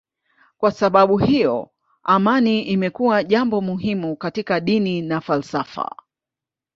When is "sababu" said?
0.71-1.17